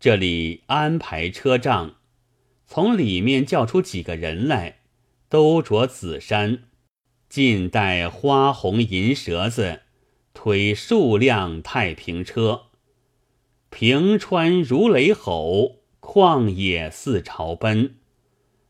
[0.00, 1.96] 这里安排车仗，
[2.66, 4.78] 从里面叫出几个人来，
[5.28, 6.62] 都着紫衫，
[7.28, 9.82] 尽带花红银蛇子，
[10.32, 12.62] 推数辆太平车。
[13.68, 17.96] 平川如雷吼，旷野似潮奔，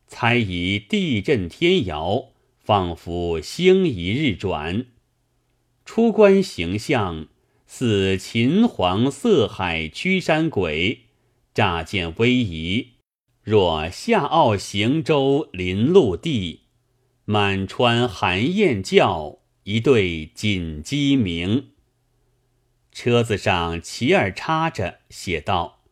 [0.08, 4.86] 猜疑地震天摇，仿佛星移日转。
[5.84, 7.28] 出关形象
[7.68, 11.02] 似秦皇色海驱山鬼。
[11.60, 12.92] 乍见威仪，
[13.42, 16.60] 若夏奥行舟临陆地，
[17.26, 21.72] 满川寒雁叫，一对锦鸡鸣。
[22.92, 25.82] 车子上旗儿插着，写道：“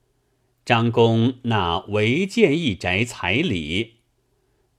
[0.64, 3.96] 张公那违建义宅彩礼。”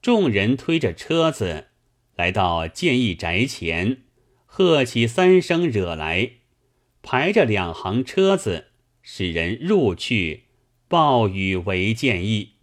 [0.01, 1.67] 众人推着车子
[2.15, 4.05] 来到建义宅前，
[4.47, 6.31] 喝起三声，惹来，
[7.03, 8.69] 排着两行车子，
[9.03, 10.45] 使人入去。
[10.89, 12.53] 暴雨为建议，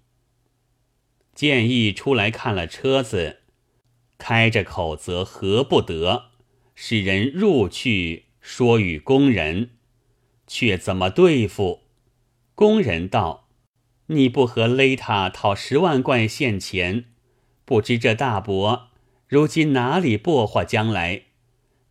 [1.33, 3.43] 建议出来看了车子，
[4.19, 6.31] 开着口则何不得，
[6.75, 9.71] 使人入去说与工人，
[10.45, 11.83] 却怎么对付？
[12.57, 13.49] 工人道
[14.07, 17.05] ：“你不和勒他讨十万贯现钱，
[17.65, 18.89] 不知这大伯
[19.29, 21.27] 如今哪里拨话将来？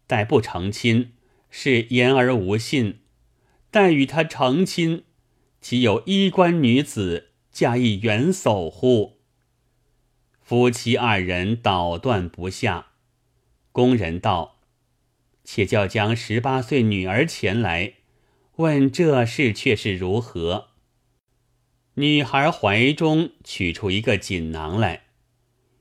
[0.05, 1.14] 待不成亲，
[1.49, 2.95] 是言而无信；
[3.72, 5.05] 待与他成亲。”
[5.67, 9.17] 岂有衣冠女子嫁一元叟乎？
[10.39, 12.89] 夫妻二人捣断不下。
[13.71, 14.59] 工人道
[15.43, 17.95] ：“且叫将十八岁女儿前来，
[18.58, 20.67] 问这事却是如何？”
[21.97, 25.05] 女孩怀中取出一个锦囊来，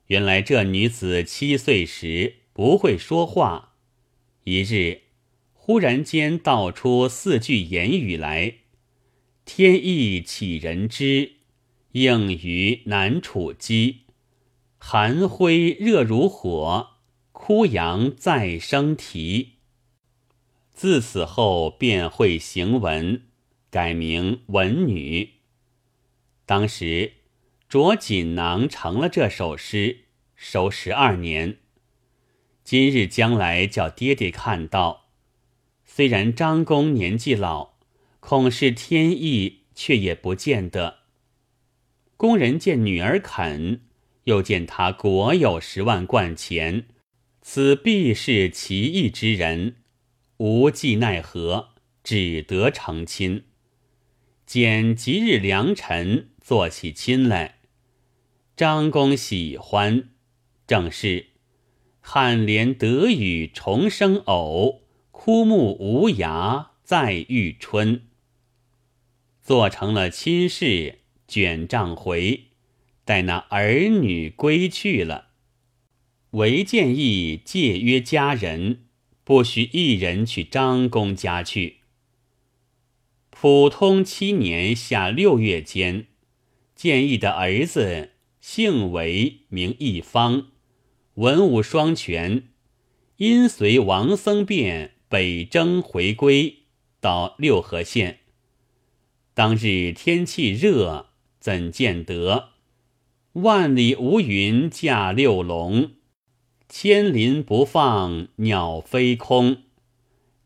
[0.06, 3.74] 原来这女子七岁时不会说话，
[4.44, 5.02] 一日
[5.52, 8.60] 忽然间道出四句言语来。
[9.44, 11.32] 天意岂人知？
[11.92, 14.00] 应于难处机。
[14.78, 16.88] 寒灰热如火，
[17.30, 19.56] 枯杨再生啼。
[20.72, 23.22] 自此后便会行文，
[23.70, 25.34] 改名文女。
[26.46, 27.12] 当时
[27.68, 31.58] 着锦囊成了这首诗，收十二年。
[32.64, 35.04] 今日将来叫爹爹看到，
[35.84, 37.73] 虽然张公年纪老。
[38.26, 41.00] 恐是天意，却也不见得。
[42.16, 43.82] 工人见女儿肯，
[44.24, 46.86] 又见他国有十万贯钱，
[47.42, 49.76] 此必是奇异之人，
[50.38, 53.44] 无计奈何，只得成亲。
[54.46, 57.56] 拣吉日良辰，做起亲来。
[58.56, 60.08] 张公喜欢，
[60.66, 61.26] 正是
[62.02, 64.80] 颔联得雨重生藕，
[65.10, 68.06] 枯木无涯再遇春。
[69.44, 72.44] 做成了亲事，卷账回，
[73.04, 75.26] 待那儿女归去了，
[76.30, 78.86] 唯建议借约家人，
[79.22, 81.80] 不许一人去张公家去。
[83.28, 86.06] 普通七年下六月间，
[86.74, 90.46] 建议的儿子姓韦，名一方，
[91.16, 92.44] 文武双全，
[93.18, 96.60] 因随王僧辩北征回归，
[96.98, 98.20] 到六合县。
[99.34, 101.06] 当日天气热，
[101.40, 102.50] 怎见得？
[103.32, 105.90] 万里无云驾六龙，
[106.68, 109.64] 千林不放鸟飞空。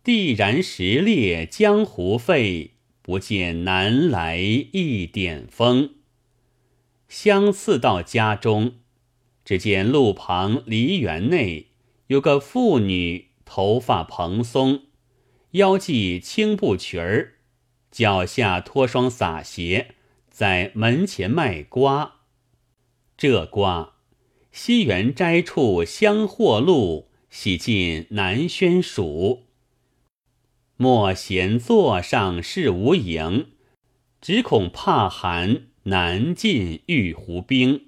[0.02, 2.70] 地然石裂江湖沸，
[3.02, 5.96] 不见南来一点风。
[7.10, 8.76] 相次到家中，
[9.44, 11.72] 只见路旁梨园内
[12.06, 14.84] 有个妇女，头发蓬松，
[15.50, 17.34] 腰系青布裙儿。
[17.98, 19.96] 脚下脱双洒鞋，
[20.30, 22.20] 在门前卖瓜。
[23.16, 23.94] 这瓜，
[24.52, 29.46] 西园摘处香货路，洗尽南轩暑。
[30.76, 33.48] 莫闲座上事无影，
[34.20, 37.86] 只恐怕寒难尽玉壶冰。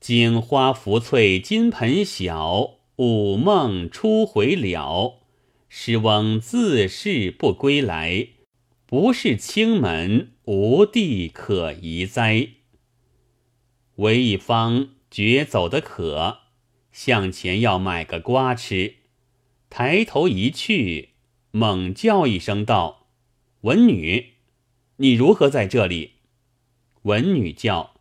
[0.00, 5.20] 锦花浮翠金盆小，午梦初回了。
[5.68, 8.28] 诗翁自是不归来。
[8.88, 12.50] 不是清门，无地可移哉。
[13.96, 16.38] 韦一方觉走得渴，
[16.92, 18.94] 向前要买个瓜吃，
[19.68, 21.14] 抬头一去，
[21.50, 23.08] 猛叫一声道
[23.62, 24.34] ：“文女，
[24.98, 26.12] 你如何在这里？”
[27.02, 27.96] 文女叫：“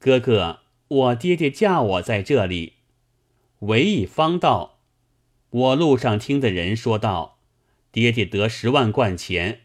[0.00, 2.74] 哥哥，我爹爹嫁我在这里。”
[3.60, 4.78] 韦一方道
[5.50, 7.40] ：“我路上听的人说道，
[7.92, 9.60] 爹爹得十万贯钱。”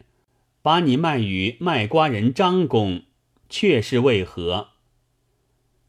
[0.69, 3.01] 把你卖与卖瓜人张公，
[3.50, 4.74] 却是为何？”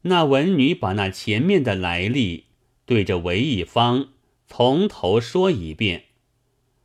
[0.01, 2.45] 那文女把那前面的来历
[2.87, 4.07] 对着韦一方
[4.47, 6.05] 从头说一遍。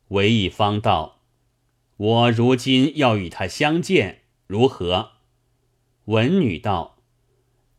[0.09, 1.23] 韦一方道
[1.97, 5.13] ：“我如今要与他相见，如何？”
[6.05, 6.99] 文女道：“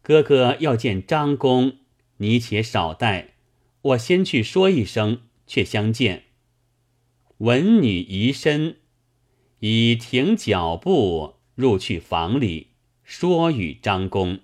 [0.03, 1.77] 哥哥要见张公，
[2.17, 3.35] 你且少待，
[3.83, 6.25] 我先去说一声，却相见。”
[7.39, 8.79] 文女移身，
[9.61, 12.69] 已停脚步入去房里，
[13.03, 14.41] 说与张公。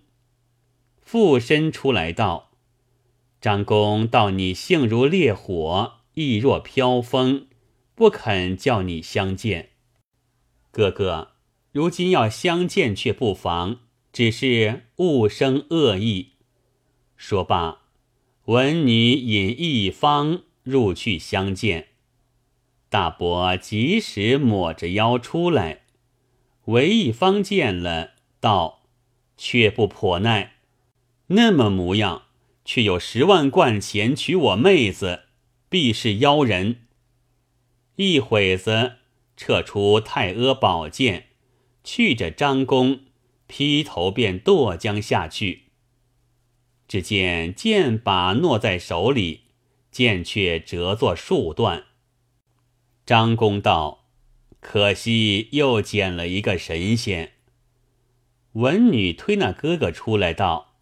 [1.01, 2.51] 附身出来道
[3.41, 7.47] ：“张公道你性如烈火，意若飘风，
[7.95, 9.71] 不肯叫你相见。
[10.71, 11.33] 哥哥。”
[11.75, 13.81] 如今要相见却不妨，
[14.13, 16.35] 只是勿生恶意。
[17.17, 17.81] 说罢，
[18.45, 21.89] 文女引一方入去相见。
[22.95, 25.81] 大伯及时抹着腰出来，
[26.67, 28.85] 韦一方见了，道
[29.37, 30.59] ：“却不颇耐，
[31.27, 32.27] 那么模样，
[32.65, 35.25] 却有十万贯钱娶我妹子，
[35.69, 36.83] 必是妖人。”
[37.99, 38.99] 一会子
[39.37, 41.31] 撤出太阿宝剑。
[41.83, 43.01] 去着张弓，
[43.49, 45.65] 劈头便剁将下去。
[46.87, 49.41] 只见剑把握在手里，
[49.91, 51.87] 剑却折作数段。
[53.07, 54.07] 张公道
[54.61, 57.33] ：“可惜又捡了一个神仙。”
[58.53, 60.77] 文女推那哥哥出来道：“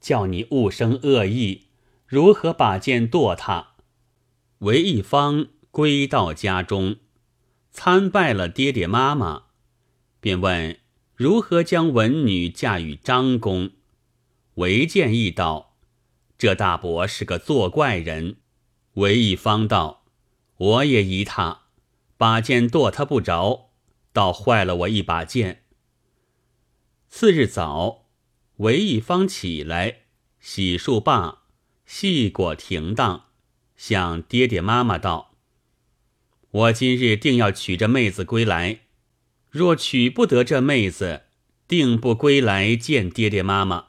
[0.00, 1.68] 叫你勿生恶意，
[2.06, 3.74] 如何把剑剁他？”
[4.60, 6.96] 韦一方归到家中，
[7.70, 9.44] 参拜了爹爹妈妈。
[10.20, 10.78] 便问
[11.14, 13.70] 如何将文女嫁与张公，
[14.54, 15.76] 韦建议道
[16.36, 18.36] ：“这大伯是个作怪人。”
[18.94, 20.01] 韦一方道
[20.62, 21.62] ：“我也疑他，
[22.16, 23.70] 把剑剁他不着，
[24.12, 25.64] 倒坏了我一把剑。”
[27.10, 28.06] 次日早，
[28.58, 30.02] 韦一方起来
[30.38, 31.42] 洗漱罢，
[31.84, 33.24] 细果停当，
[33.76, 35.34] 向爹爹妈妈道
[36.50, 38.82] ：“我今日定要娶这妹子归来。”
[39.50, 41.24] 若娶不得这妹子，
[41.66, 43.88] 定不归来见爹爹妈妈。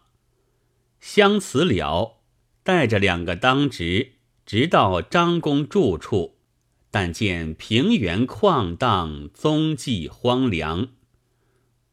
[1.00, 2.24] 相辞了，
[2.64, 4.14] 带着两个当值，
[4.46, 6.33] 直到张公住处，
[6.94, 10.90] 但见平原旷荡，踪迹荒凉。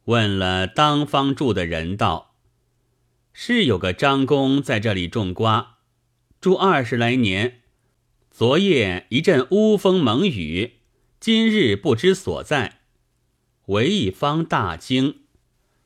[0.05, 2.35] 问了当方住的人道
[3.33, 5.79] ：“是有个张公在这里种瓜，
[6.39, 7.63] 住二十来年。
[8.31, 10.73] 昨夜一阵乌风猛雨，
[11.19, 12.83] 今日不知所在。”
[13.69, 15.21] 韦一方大惊，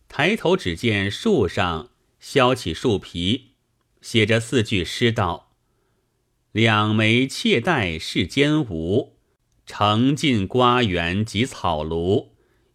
[0.08, 3.52] 抬头只见树上削起树皮，
[4.00, 5.53] 写着四句诗道
[6.54, 9.16] ：“两枚妾带世间无，
[9.66, 12.28] 盛尽瓜园及草庐。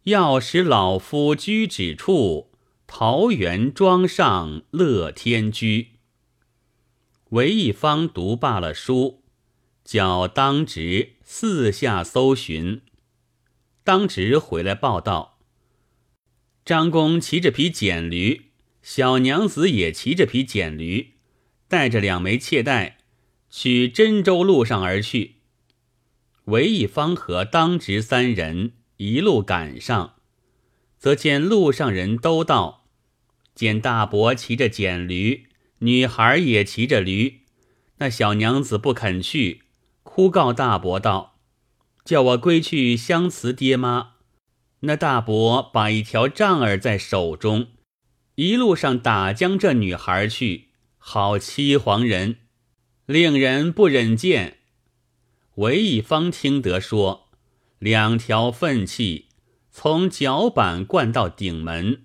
[0.04, 2.52] 要使老夫居止处，
[2.86, 5.92] 桃园庄上乐天居。”
[7.32, 9.24] 韦一方读罢了书，
[9.86, 12.82] 叫当值四下搜寻。
[13.86, 15.40] 当值回来报道，
[16.66, 21.14] 张公骑着匹简驴，小娘子也骑着匹简驴，
[21.70, 22.99] 带着两枚妾带，
[23.50, 25.36] 取真州路上而去。
[26.46, 30.16] 韦一方和当值三人一路赶上，
[30.98, 32.86] 则见路上人都道：
[33.54, 35.48] 见大伯骑着简驴，
[35.80, 37.42] 女孩也骑着驴，
[37.98, 39.64] 那小娘子不肯去，
[40.04, 41.38] 哭告大伯道。
[42.06, 44.14] 叫我归去相辞爹妈，
[44.80, 47.68] 那大伯把一条杖儿在手中，
[48.36, 52.38] 一路上打将这女孩去，好欺黄人，
[53.10, 54.58] 令人不忍见。
[55.56, 57.30] 韦一方听得说，
[57.80, 59.30] 两条粪气
[59.72, 62.04] 从脚板灌到顶门，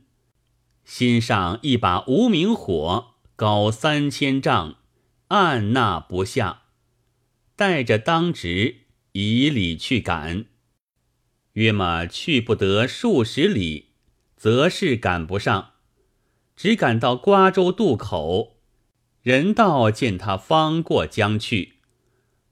[0.82, 4.78] 心上一把无名火，高三千丈，
[5.28, 6.62] 按捺不下，
[7.54, 8.76] 带着当值。
[9.12, 10.46] 以礼去赶，
[11.52, 13.90] 约么去不得数十里，
[14.38, 15.72] 则是赶不上，
[16.56, 18.53] 只赶到瓜州渡口。
[19.24, 21.76] 人道见他方过江去，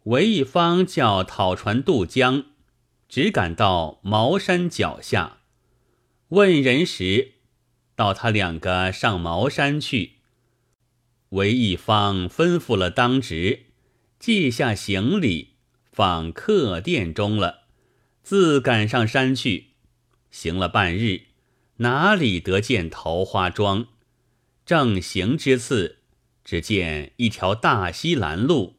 [0.05, 2.47] 韦一方叫讨船渡江，
[3.11, 5.41] 只赶到茅山脚下。
[6.29, 7.33] 问人时，
[7.95, 10.13] 道他两个上茅山去。
[11.29, 13.67] 韦一方吩咐了当值，
[14.19, 15.51] 记下行李。
[15.85, 17.65] 放客店中了，
[18.23, 19.73] 自赶上山去，
[20.31, 21.25] 行了半日，
[21.77, 23.89] 哪里得见桃花庄？
[24.65, 25.99] 正行之次，
[26.45, 28.77] 只见一条大溪拦路，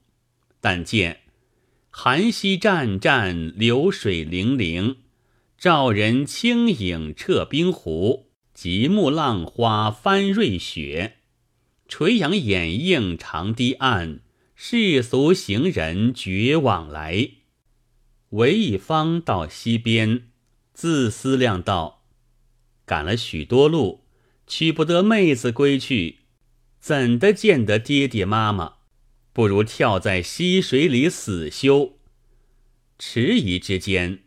[0.59, 1.21] 但见
[1.89, 4.97] 寒溪湛湛，流水泠泠，
[5.57, 11.17] 照人清影彻冰湖，极目浪花翻瑞雪。
[11.87, 14.21] 垂杨掩映长堤岸，
[14.55, 17.29] 世俗行人绝往来。
[18.29, 20.29] 韦一方到溪边，
[20.73, 22.05] 自思量道：
[22.85, 24.05] 赶了许多路，
[24.47, 26.21] 取不得妹子归去，
[26.83, 28.73] 怎的见得爹爹妈妈？
[29.31, 31.97] 不如跳在溪水里死休。
[32.99, 34.23] 迟疑之间，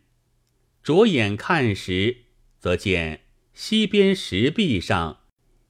[0.81, 2.23] 着眼看时，
[2.57, 3.21] 则见
[3.53, 5.19] 溪边石壁上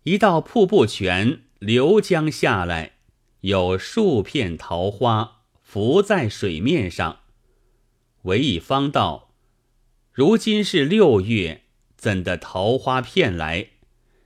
[0.03, 1.41] 一道瀑布泉。
[1.60, 2.94] 流江下来，
[3.41, 7.20] 有数片桃花浮在水面上。
[8.22, 9.34] 韦一方道
[10.13, 11.63] ：“如今是六月，
[11.98, 13.72] 怎的桃花片来？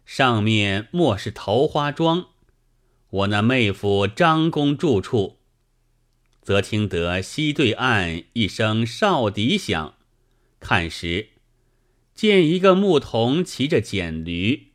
[0.05, 2.27] 上面莫是桃花庄？
[3.11, 5.37] 我那妹夫张公住处。”
[6.41, 9.93] 则听得西对岸一声哨笛响，
[10.59, 11.29] 看时，
[12.15, 14.71] 见一个牧童骑着简驴。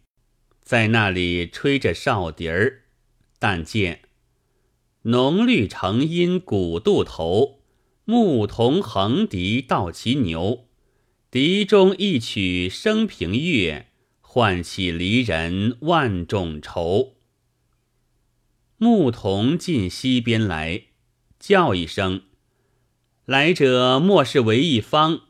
[0.63, 2.83] 在那里吹着哨笛儿，
[3.41, 4.03] 但见
[5.03, 7.61] 浓绿成荫古渡头，
[8.05, 10.67] 牧童横笛到骑牛，
[11.31, 13.87] 笛中一曲升平乐，
[14.21, 17.16] 唤起离人万种愁。
[18.79, 20.83] 牧童进溪边来，
[21.39, 22.23] 叫一声
[23.25, 25.23] ：“来者莫是为一方？”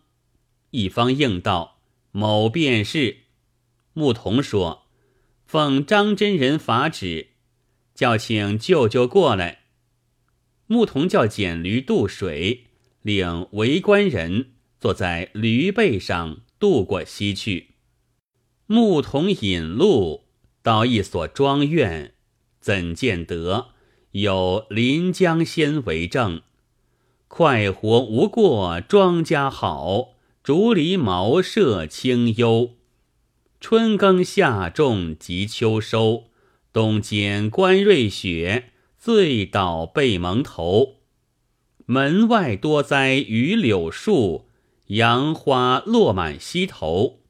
[0.72, 1.78] 一方应道
[2.12, 3.18] ：“某便是。”
[3.94, 4.82] 牧童说。
[5.46, 7.28] 奉张真人法旨，
[7.94, 9.60] 叫请舅舅过来。
[10.66, 12.64] 牧童叫捡驴渡水，
[13.02, 17.76] 领围观人坐在驴背上渡过溪去。
[18.66, 20.24] 牧童引路
[20.62, 22.15] 到一所庄院，
[22.66, 23.68] 怎见得
[24.11, 26.42] 有临江仙为证？
[27.28, 32.73] 快活无过庄稼好，竹篱茅舍清幽。
[33.61, 36.25] 春耕夏种及秋收，
[36.73, 40.96] 冬间观瑞雪，醉倒被蒙头。
[41.85, 44.49] 门外多栽榆柳树，
[44.87, 47.20] 杨花落满溪头。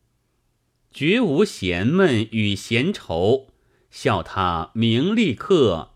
[0.91, 3.49] 绝无闲闷与闲愁，
[3.97, 5.95] 笑他名利客，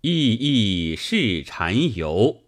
[0.00, 2.42] 意意是禅游。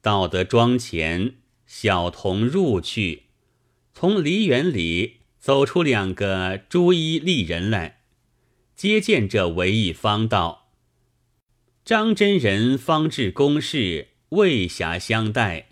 [0.00, 1.34] 到得庄前，
[1.66, 3.24] 小童入去，
[3.92, 5.18] 从梨园里。
[5.38, 8.00] 走出两个朱衣丽人来，
[8.74, 10.70] 接见这韦一方道
[11.84, 15.66] ：“张真人方至公事，未暇相待，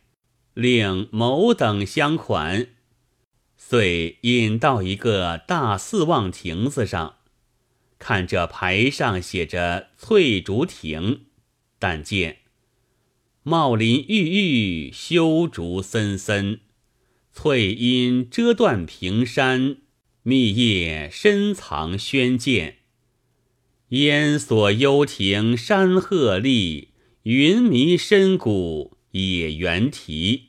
[0.53, 2.67] 令某等相款。”
[3.57, 7.17] 遂引到一个大四望亭子上，
[8.03, 11.27] 看这牌上写着“翠竹亭”，
[11.79, 12.39] 但见
[13.45, 16.59] 茂林郁郁，修竹森森。
[17.33, 19.77] 翠阴遮断平山，
[20.25, 22.79] 密叶深藏轩涧。
[23.91, 26.89] 烟锁幽亭山鹤立，
[27.23, 30.49] 云迷深谷野猿啼。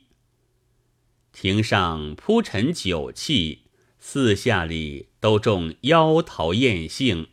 [1.32, 3.60] 亭上铺陈酒器，
[4.00, 7.28] 四下里都种妖桃艳杏，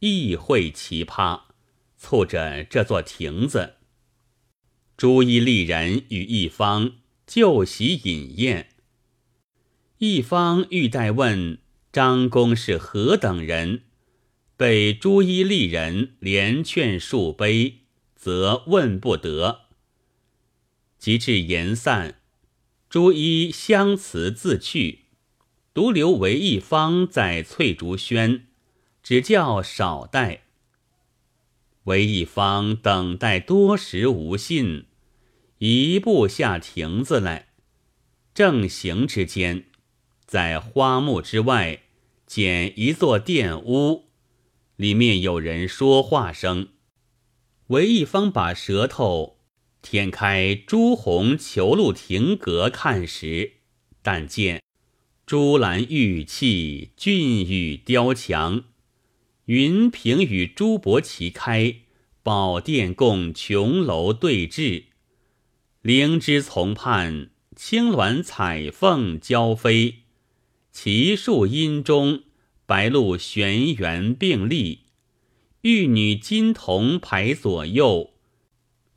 [0.00, 1.42] 异卉奇葩，
[1.96, 3.74] 簇着这座亭子。
[4.96, 6.92] 朱衣丽人与一方
[7.26, 8.70] 就席饮宴。
[9.98, 11.58] 一方欲待问
[11.92, 13.82] 张公是何等人，
[14.56, 17.78] 被朱衣丽人连劝数杯，
[18.14, 19.62] 则问不得。
[20.98, 22.20] 及至言散，
[22.90, 25.06] 朱衣相辞自去，
[25.72, 28.47] 独留韦一方在翠竹轩，
[29.08, 30.42] 只叫少待。
[31.84, 34.84] 韦一方等待多时无信，
[35.60, 37.48] 一步下亭子来，
[38.34, 39.64] 正行之间。
[40.26, 41.84] 在花木之外，
[42.26, 44.10] 见一座殿屋，
[44.76, 46.68] 里面有人说话声。
[47.68, 49.38] 韦一方把舌头
[49.80, 53.52] 舔开朱红球露亭阁看时，
[54.02, 54.62] 但见
[55.24, 58.64] 朱兰玉砌，俊宇雕墙，
[59.48, 61.76] 云屏与朱箔齐开，
[62.22, 64.84] 宝殿共琼楼对峙，
[65.80, 70.00] 灵芝丛畔，青鸾彩凤交飞。
[70.70, 72.24] 奇树阴中，
[72.66, 74.80] 白鹭玄猿并立；
[75.62, 78.12] 玉女金童排左右，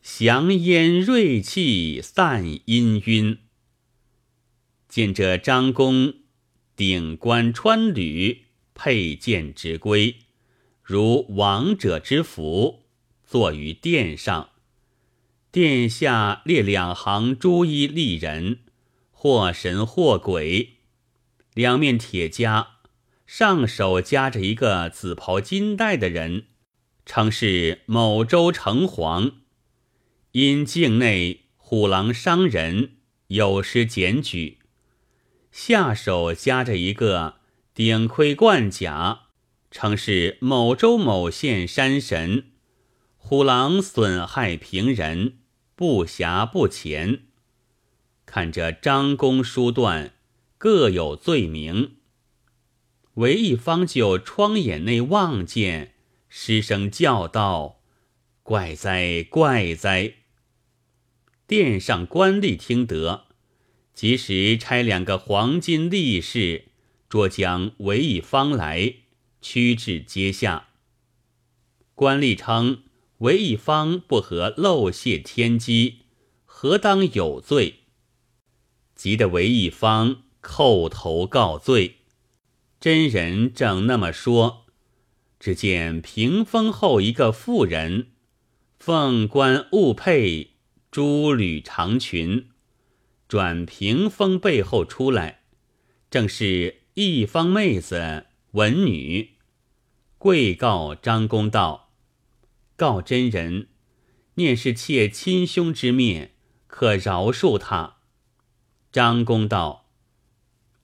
[0.02, 3.38] 祥烟瑞气散氤氲。
[4.90, 6.16] 见这张公
[6.76, 10.18] 顶冠穿履，佩剑执圭，
[10.92, 12.84] 如王者之福，
[13.26, 14.50] 坐于殿上。
[15.50, 18.60] 殿下列两行朱衣丽人。
[19.10, 20.78] 或神或鬼，
[21.54, 22.66] 两面铁枷，
[23.26, 26.48] 上手夹着一个紫袍金带的人，
[27.06, 29.34] 称是某州城隍。
[30.32, 32.94] 因境内虎狼伤人，
[33.28, 34.58] 有失检举，
[35.52, 37.36] 下手夹着一个
[37.76, 39.28] 顶盔贯甲，
[39.72, 42.52] 称是某州某县山神。
[43.18, 45.38] 虎狼损害平人，
[45.76, 47.24] 不暇不前。
[48.26, 50.14] 看着张公书段，
[50.58, 51.96] 各有罪名。
[53.16, 55.96] 韦一方就窗眼内望见，
[56.30, 57.82] 失声叫道
[58.44, 60.14] ：“怪哉，怪哉！”
[61.46, 63.26] 殿上官吏听得，
[63.94, 66.70] 及时差两个黄金力士，
[67.10, 68.96] 捉将韦一方来，
[69.42, 70.70] 屈至阶下。
[71.96, 72.84] 官吏称。
[73.22, 76.00] 韦一方不合漏泄天机，
[76.44, 77.82] 何当有罪？
[78.96, 81.98] 急得韦一方叩头告罪。
[82.80, 84.66] 真人正那么说，
[85.40, 88.08] 只见屏风后一个妇人，
[88.80, 90.54] 凤冠雾佩，
[90.90, 92.50] 珠履长裙，
[93.28, 95.44] 转屏风背后出来，
[96.10, 99.30] 正是一方妹子文女，
[100.18, 101.94] 跪告张公道。
[102.76, 103.68] 告真人，
[104.34, 106.32] 念是妾亲兄之灭，
[106.68, 107.96] 可饶恕他。
[108.92, 109.86] 张公道：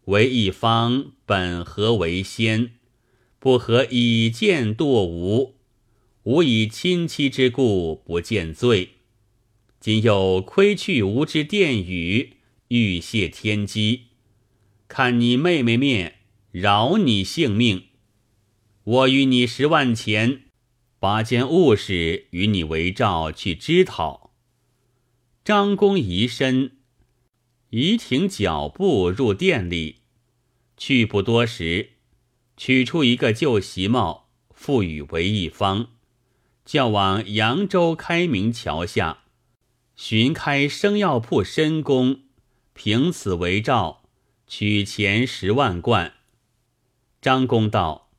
[0.05, 2.75] 为一方本何为先，
[3.37, 5.55] 不合以剑堕吾，
[6.23, 8.91] 吾以亲戚之故不见罪。
[9.81, 12.37] 今又亏去吾之殿宇，
[12.69, 14.03] 欲泄天机，
[14.87, 16.16] 看你妹妹面，
[16.59, 17.89] 饶你性命。
[18.83, 20.45] 我与你十万钱。
[20.97, 24.31] 拔件物事与你为照去支讨。
[25.45, 26.77] 张公移身，
[27.69, 29.97] 移停脚步入店里，
[30.75, 31.91] 去不多时，
[32.57, 35.89] 取出一个旧席帽，赋予为一方，
[36.65, 39.19] 叫往扬州开明桥下
[39.95, 42.21] 寻开生药铺申公，
[42.73, 44.01] 凭此为照，
[44.47, 46.15] 取钱十万贯。
[47.21, 48.09] 张公道：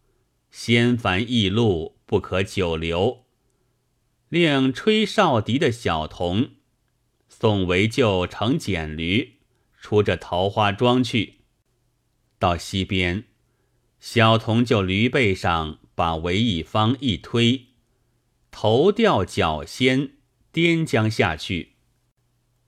[0.50, 1.98] 先凡易路。
[2.08, 3.26] 不可久留，
[4.30, 6.52] 令吹哨笛的小童
[7.28, 9.40] 送为舅乘简驴
[9.78, 11.40] 出这桃花庄去。
[12.38, 13.24] 到西边，
[14.00, 17.66] 小童就驴背上把韦一方一推，
[18.50, 20.12] 头掉脚先，
[20.50, 21.74] 颠将下去。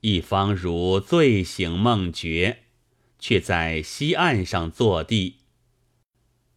[0.01, 2.65] 一方如醉醒梦觉，
[3.17, 5.37] 却在西岸上坐地，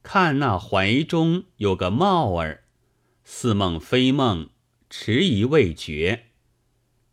[0.05, 2.65] 看那怀中有个帽儿。
[3.25, 4.51] 似梦非梦，
[4.91, 6.27] 迟疑未决，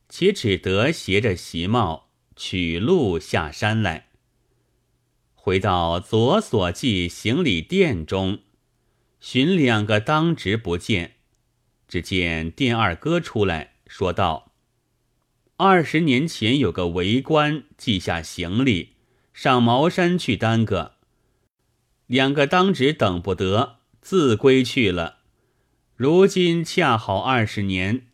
[0.09, 4.09] 且只得携着席帽取路下山来。
[5.33, 8.39] 回到左所记行李店中，
[9.21, 11.15] 寻两个当值不见，
[11.87, 14.51] 只见店二哥出来说道
[15.55, 18.97] ：“二十年前有个为官记下行李，
[19.33, 20.97] 上茅山去耽搁，
[22.11, 25.19] 两个当值等不得，自归去了。”
[25.95, 28.07] 如今恰好二十年，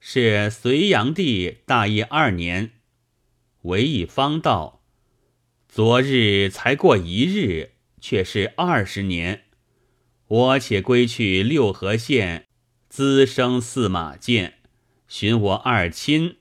[0.00, 2.70] 是隋炀帝大业二年。
[3.60, 4.80] 韦一方道
[5.68, 9.42] ：“昨日才过一日，却是二十年。
[10.28, 12.46] 我且归去六合县
[12.88, 14.60] 滋生驷马剑，
[15.08, 16.36] 寻我二亲，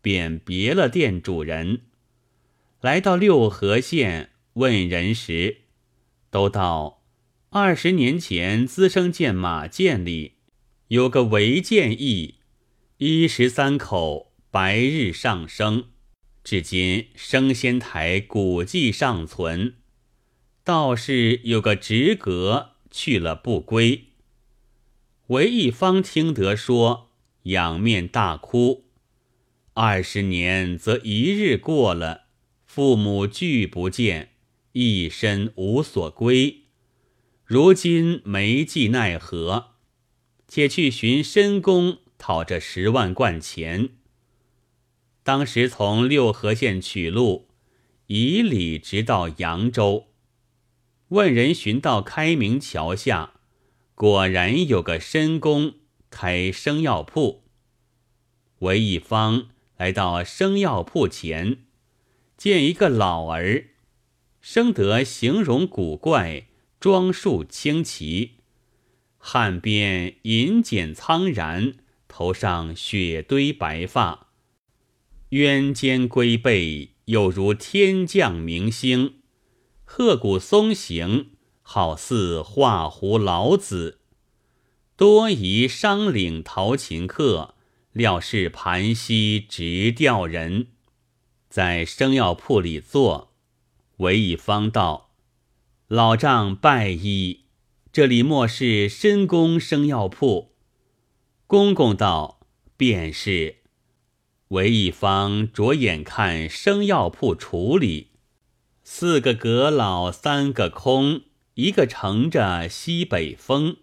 [0.00, 1.80] 便别了店主人。
[2.80, 5.61] 来到六合县问人时，
[6.32, 7.04] 都道。”
[7.54, 10.38] 二十年前，资生见马堑里
[10.88, 12.36] 有个违建义，
[12.96, 15.88] 一十三口白日上升，
[16.42, 19.74] 至今升仙台古迹尚存。
[20.64, 24.06] 道士有个直阁去了不归。
[25.26, 27.10] 韦一方听得说，
[27.44, 28.86] 仰面大哭。
[29.74, 32.28] 二十年则一日过了，
[32.64, 34.31] 父母俱不见，
[34.72, 36.62] 一身无所归。
[37.44, 39.72] 如今没计奈何，
[40.48, 43.90] 且去寻申公讨这十万贯钱。
[45.22, 47.48] 当时从六合县取路，
[48.06, 50.08] 以礼直到扬州，
[51.08, 53.34] 问人寻到开明桥下，
[53.94, 55.74] 果然有个申公
[56.10, 57.44] 开生药铺。
[58.60, 61.64] 韦一方来到生药铺前，
[62.36, 63.66] 见一个老儿，
[64.42, 66.48] 生得形容古怪。
[66.78, 68.38] 装束清奇，
[69.16, 71.74] 汉边银剪苍然，
[72.08, 74.32] 头上雪堆白发，
[75.28, 79.20] 渊肩龟背，又如天降明星，
[79.84, 81.30] 鹤骨松形，
[81.62, 84.00] 好似画胡老子。
[84.96, 87.54] 多疑商领陶琴客，
[87.92, 90.66] 料是盘溪直调人，
[91.48, 93.31] 在生药铺里坐。
[94.02, 95.10] 韦一方道
[95.86, 97.44] ：“老丈拜医，
[97.92, 100.56] 这里莫是深宫生药铺？”
[101.46, 102.40] 公公道
[102.76, 103.58] ：“便是。”
[104.48, 108.08] 韦一方着眼看生药铺处理，
[108.82, 111.22] 四个阁老，三个空，
[111.54, 113.76] 一个乘着西北风。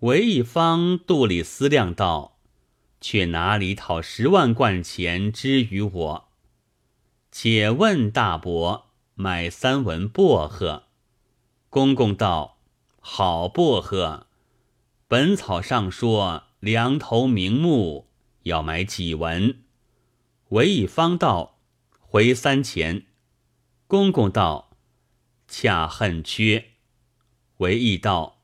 [0.00, 2.38] 韦一方肚里思量道
[3.02, 6.28] ：“却哪里讨十万贯钱支于我？
[7.30, 8.85] 且问大伯
[9.16, 10.84] 买三文薄荷。”
[11.68, 12.58] 公公道
[13.00, 14.28] ：“好薄荷，
[15.08, 18.08] 本草上说两头明目。”
[18.46, 19.64] 要买几文？
[20.50, 21.58] 韦一方道
[21.98, 23.06] ：“回三钱。”
[23.88, 24.76] 公公道
[25.48, 26.66] ：“恰恨缺。”
[27.58, 28.42] 韦一道：“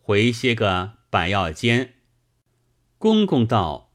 [0.00, 1.94] 回些个百药煎。”
[2.98, 3.90] 公公道：“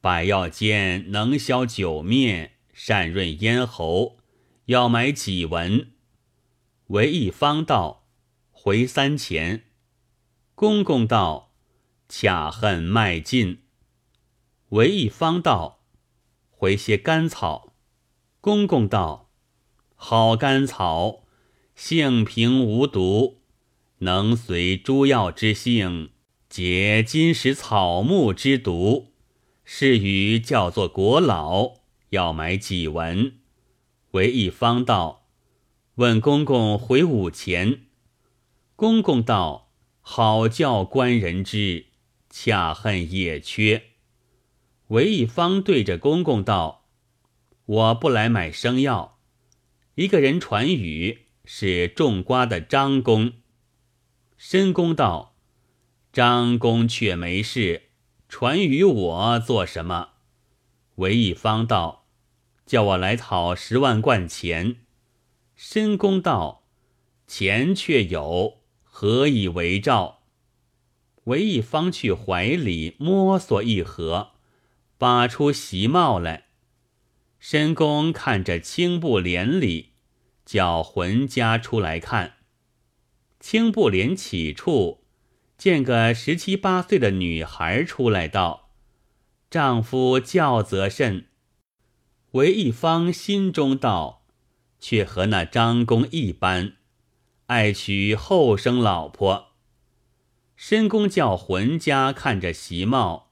[0.00, 4.17] 百药煎能消酒面，善润咽喉，
[4.68, 5.92] 要买几文？”
[6.88, 8.06] 韦一方道
[8.50, 9.64] ：“回三钱。”
[10.54, 11.52] 公公道
[12.08, 13.62] ：“恰恨卖尽。”
[14.70, 15.84] 韦一方道
[16.50, 17.74] ：“回些甘草。”
[18.40, 19.30] 公公道
[19.94, 21.24] ：“好甘草，
[21.74, 23.40] 性平无毒，
[23.98, 26.10] 能随诸药之性，
[26.48, 29.12] 解金石草木之毒。
[29.64, 31.74] 是与叫做国老，
[32.10, 33.37] 要买几文？”
[34.18, 35.28] 韦一方道
[35.94, 37.82] ：“问公公回五钱。”
[38.74, 39.70] 公公道
[40.02, 41.86] ：“好教官人之，
[42.28, 43.84] 恰恨也缺。”
[44.88, 46.88] 韦一方对着公公道
[47.64, 49.20] ：“我不来买生药。”
[49.94, 53.34] 一个人传语是种瓜的张公。
[54.36, 55.36] 申公道
[56.12, 57.90] ：“张公却没事，
[58.28, 60.14] 传与我做什么？”
[60.96, 62.06] 韦一方道
[62.68, 64.76] ：“叫我来讨十万贯钱。”
[65.56, 66.66] 申公道
[67.26, 70.20] ：“钱却有，何以为照？”
[71.24, 74.32] 韦一方去怀里摸索一盒。
[74.96, 76.46] 拔出席帽来，
[77.38, 79.92] 申公看着青布帘里，
[80.44, 82.38] 叫浑家出来看。
[83.38, 85.04] 青布帘起处，
[85.56, 88.70] 见个十七八岁的女孩出来道
[89.48, 91.27] ：“丈夫教则甚？”
[92.32, 94.26] 韦一方心中道
[94.78, 96.74] ：“却和那张公一般，
[97.46, 99.52] 爱娶后生老婆。”
[100.54, 103.30] 申公叫浑家看着席帽。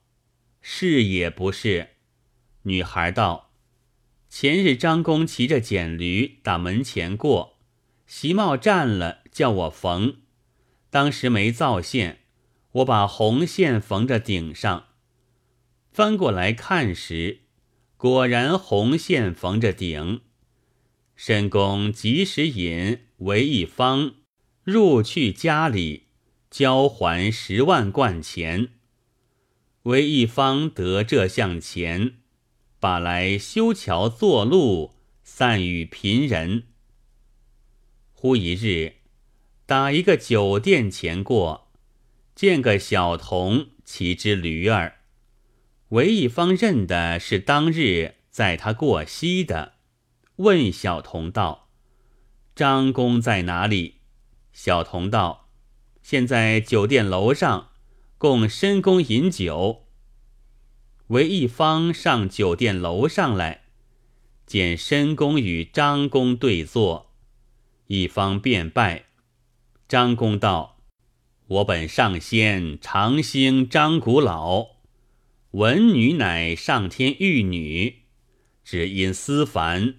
[0.62, 1.90] 是也不是，
[2.62, 3.50] 女孩道
[4.30, 7.58] ：“前日张公骑着简驴打门前过，
[8.06, 10.16] 席帽占了，叫我缝。
[10.88, 12.20] 当时没造线，
[12.72, 14.86] 我把红线缝着顶上。
[15.92, 17.42] 翻过来看时，
[18.06, 20.20] 果然红线缝着顶。
[21.16, 24.14] 申公及时引为一方
[24.62, 26.04] 入去家里，
[26.48, 28.68] 交还十万贯钱。”
[29.82, 32.18] 为一方得这项钱，
[32.78, 34.92] 把来修桥作路，
[35.24, 36.62] 散与贫人。
[38.12, 38.98] 忽一日，
[39.66, 41.72] 打一个酒店前过，
[42.36, 44.95] 见个小童骑只驴儿，
[45.90, 49.74] 韦一方认的是当日载他过溪的，
[50.36, 51.68] 问小童道
[52.54, 53.96] ：“张公在哪里？”
[54.52, 55.48] 小童道
[56.02, 57.70] ：“现在酒店楼上。”
[58.18, 59.88] 供申公饮酒，
[61.08, 63.64] 韦一方上酒店楼上来，
[64.46, 67.12] 见申公与张公对坐，
[67.88, 69.04] 一方便拜。
[69.86, 70.78] 张公道
[71.46, 74.75] ：“我本上仙长兴张古老，
[75.56, 78.02] 闻女乃上天玉女，
[78.62, 79.94] 只因思凡，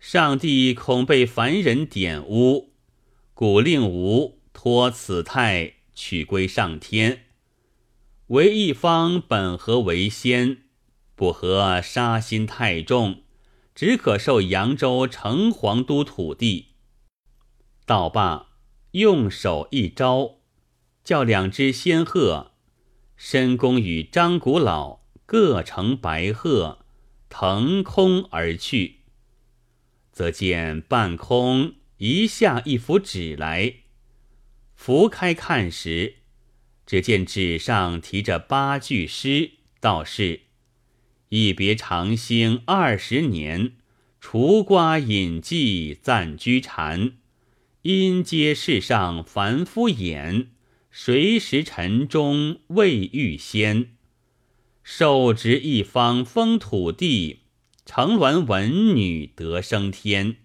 [0.00, 2.72] 上帝恐被凡人玷污，
[3.34, 7.24] 故令吾托此态取归上天。”
[8.28, 10.62] 为一方本合为仙，
[11.14, 13.24] 不合杀心太重，
[13.74, 16.68] 只可受扬州城隍都土地。
[17.84, 18.46] 道罢，
[18.92, 20.36] 用手一招，
[21.04, 22.52] 叫两只仙鹤，
[23.16, 26.84] 申公与张古老各乘白鹤，
[27.28, 29.00] 腾空而去。
[30.12, 33.74] 则见半空一下一幅纸来，
[34.74, 36.16] 拂开看时。
[36.86, 40.42] 只见纸上题着八句诗，道是
[41.30, 43.72] ：“一别长兴二十年，
[44.20, 47.14] 除瓜饮妓暂居禅，
[47.82, 50.50] 因皆世上凡夫眼，
[50.98, 53.90] 谁识尘中未遇仙？
[54.82, 57.40] 受职一方封土地，
[57.84, 60.36] 成鸾文女得升天。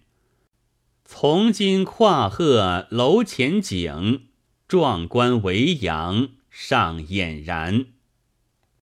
[1.06, 4.26] 从今跨鹤楼前景，
[4.68, 7.86] 壮观为阳上俨然。